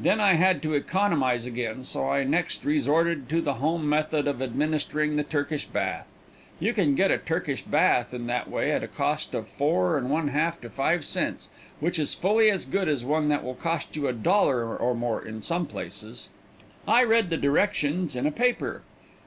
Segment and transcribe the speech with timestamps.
[0.00, 4.40] Then I had to economize again, so I next resorted to the home method of
[4.40, 6.06] administering the Turkish bath.
[6.58, 10.08] You can get a Turkish bath in that way at a cost of four and
[10.08, 11.50] one half to five cents,
[11.80, 15.22] which is fully as good as one that will cost you a dollar or more
[15.22, 16.30] in some places.
[16.86, 18.80] I read the directions in a paper.